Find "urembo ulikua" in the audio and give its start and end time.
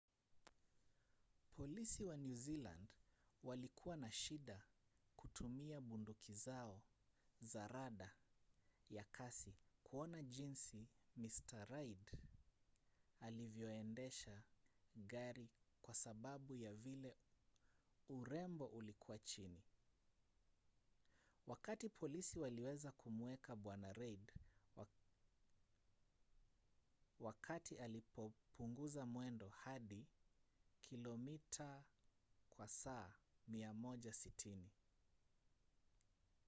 18.09-19.19